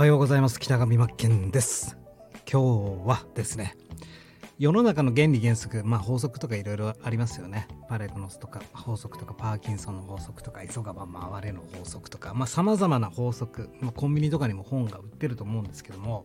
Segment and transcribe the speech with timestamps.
[0.00, 0.58] はようございます。
[0.58, 1.98] 北上真剣です。
[2.50, 3.76] 今日はですね
[4.58, 7.68] 世の中の原理原則まあ法則とかいろいろありますよね。
[7.86, 16.24] パレートノスとか法則とかパーキンソンの法則とか急がば回れの法則とかまあ様々な法則、まあ、コンビニとかにも本が売ってると思うんですけども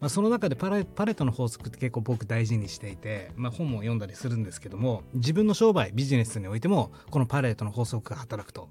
[0.00, 8.68] まあ、その中でパレパレットの法則って結構僕大事にしていて、まあ、本も読んだりするんですけども自分の商売ビジネスにおいてもこのパレートの法則が働くと。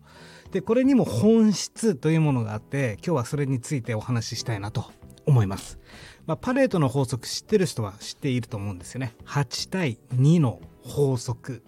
[0.52, 4.92] でこれにも本質というものがあって今日はそれについてお話ししたいなと
[5.26, 5.78] 思います、
[6.26, 9.14] まあ、パレートの法則知ってる人は知っていると思うんですよね。
[9.26, 11.64] 8対2の法則。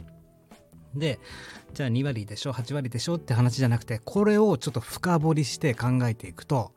[0.96, 1.20] で
[1.74, 6.72] じゃあ2割でしょ8割でしょって話じゃなくてこれをちょっと深掘りして考えていくと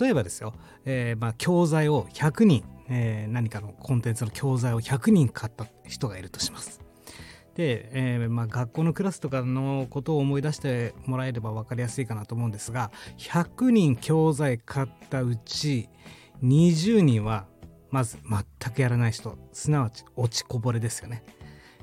[0.00, 6.80] 例えばですよ、えー、まあ教材を100人、えー、何かのコンテンツの教材を100人買った人がいるとします。
[7.58, 15.88] で、えーまあ、学校のクラスとかのことを思い出してもらえれば分かりやすいかなと思うんですが100人教材買ったうち
[16.44, 17.48] 20人は
[17.90, 21.24] まず全くやらない人すなわち落ちこぼれですよね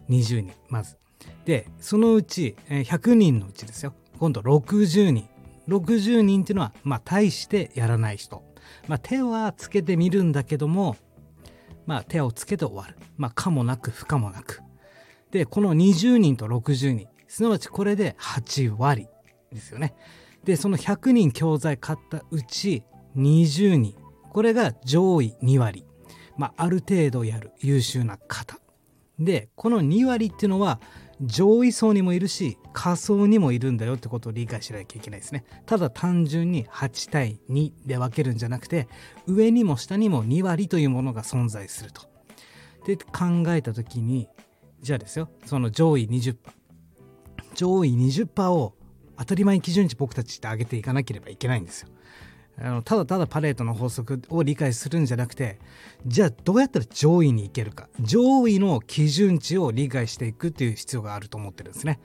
[0.09, 0.97] 20人まず
[1.45, 3.93] でそのうち100人のうちですよ。
[4.19, 5.29] 今度60人。
[5.67, 8.43] 60人っていうのはまあ大してやらない人、
[8.87, 10.95] まあ、手はつけてみるんだけども
[11.87, 12.97] まあ手をつけて終わる。
[13.17, 14.61] まあ可もなく不可もなく。
[15.31, 17.07] でこの20人と60人。
[17.27, 19.07] すなわちこれで8割
[19.51, 19.95] ですよね。
[20.43, 22.83] でその100人教材買ったうち
[23.17, 23.95] 20人。
[24.31, 25.85] これが上位2割。
[26.37, 28.59] まあある程度やる優秀な方。
[29.19, 30.79] でこの2割っていうのは
[31.21, 35.45] 上位層にもいるし下層にもいるんだよってことを理解しなきゃいけないですね。
[35.65, 38.87] ただ単純に8対2で分けるんじゃなくて
[39.25, 42.01] 上にも下にも2割というものが存在すると。
[42.85, 44.27] で考えた時に
[44.81, 46.35] じゃあですよその上位20%
[47.55, 48.75] 上位20%を
[49.17, 51.89] 当たり前基準値僕たちって上げていかなければいけないんですよ。
[52.57, 55.59] あのただただパレートの法則を理解するんじゃなくて
[56.05, 57.89] じゃあどうやったら上位に行けるか。
[57.99, 61.99] 上位の基準値を理解していくっていう必要があると思ってるんですね。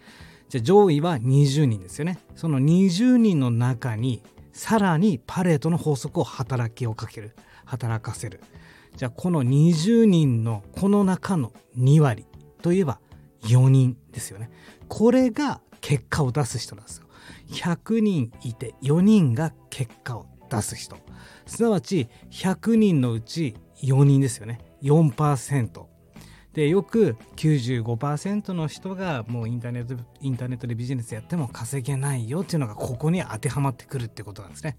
[0.48, 2.18] じゃあ上位は20人ですよね。
[2.34, 4.22] その20人の中に
[4.52, 7.36] さらにパレートの法則を働きをかける。
[7.64, 8.40] 働かせる。
[8.96, 12.26] じゃあこの20人のこの中の2割
[12.62, 12.98] といえば
[13.42, 14.50] 4人ですよね。
[14.88, 17.06] これが結果を出す人なんですよ。
[17.50, 20.96] 100人いて4人が結果を出す人
[21.46, 25.84] すなわち100人のうち4人ですよね4%
[26.52, 34.76] でよく95%の人がもうインターネットインターネットでビジネスやっても稼げないよっていうのがここに当てはまってくるってことなんですね。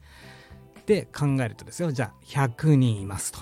[0.85, 3.39] で考えるとですよじゃあ100人いますと。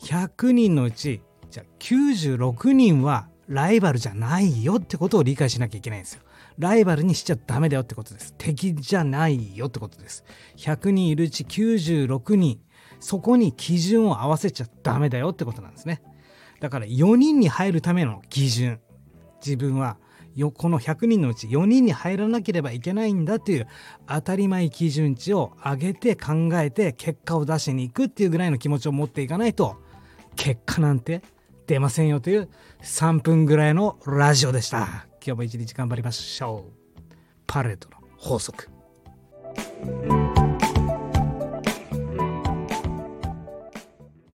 [0.00, 1.20] 100人のうち
[1.50, 6.22] じゃあ96人はライバルじゃないよってことを理解しなきゃいけないんですよ。
[6.58, 8.34] ライバルにしちゃダメだよってことです。
[8.36, 10.24] 敵じゃないよってことです。
[10.56, 12.60] 100人いるうち96人、
[13.00, 16.02] そこに基準を合わせちゃダメだよってことなんですね。
[16.60, 18.80] だから4人に入るための基準、
[19.44, 19.98] 自分は
[20.54, 23.66] この100人のうち4人に入らなければいけないんだっていう
[24.06, 29.76] 当たり前基準値を上げて考えて結果を出しに行くっていうぐらいの気持ちを持っていかないと
[30.36, 31.22] 結果なんて
[31.68, 32.48] 出ませんよという
[32.82, 35.06] 3分ぐらいのラジオでした。
[35.24, 37.02] 今日も一日頑張りましょう。
[37.46, 38.70] パレードの法則。